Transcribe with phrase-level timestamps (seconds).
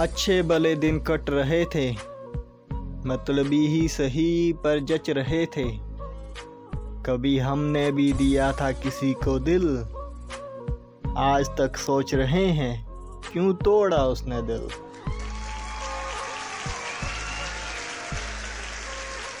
[0.00, 1.90] अच्छे भले दिन कट रहे थे,
[3.06, 5.64] मतलबी ही सही पर जच रहे थे।
[7.06, 9.66] कभी हमने भी दिया था किसी को दिल,
[11.18, 12.86] आज तक सोच रहे हैं,
[13.32, 14.68] क्यों तोड़ा उसने दिल?